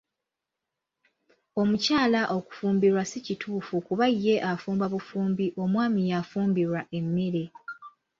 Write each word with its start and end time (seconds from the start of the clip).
Omukyala 1.61 2.21
okufumbirwa 2.37 3.03
si 3.11 3.19
kituufu 3.25 3.75
kuba 3.87 4.05
ye 4.23 4.35
afumba 4.51 4.85
bufumbi 4.93 5.45
omwami 5.63 6.01
yafumbirwa 6.11 6.79
emmere. 6.97 7.43